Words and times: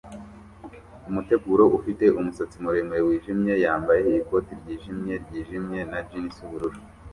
Umutegarugori 1.09 1.75
ufite 1.79 2.05
umusatsi 2.19 2.55
muremure 2.63 3.01
wijimye 3.07 3.53
yambaye 3.65 4.09
ikoti 4.21 4.51
ryijimye 4.61 5.13
ryijimye 5.23 5.79
na 5.91 5.99
jans 6.09 6.35
yubururu 6.41 6.79